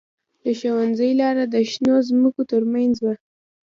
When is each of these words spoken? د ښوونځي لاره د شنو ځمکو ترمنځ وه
د 0.43 0.45
ښوونځي 0.59 1.11
لاره 1.21 1.43
د 1.53 1.55
شنو 1.69 1.95
ځمکو 2.09 2.41
ترمنځ 2.51 2.95
وه 3.03 3.13